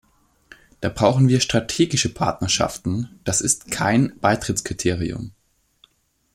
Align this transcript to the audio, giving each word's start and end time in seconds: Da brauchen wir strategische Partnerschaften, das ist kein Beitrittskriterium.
Da 0.79 0.89
brauchen 0.89 1.27
wir 1.29 1.41
strategische 1.41 2.11
Partnerschaften, 2.11 3.19
das 3.23 3.39
ist 3.39 3.69
kein 3.69 4.19
Beitrittskriterium. 4.19 5.31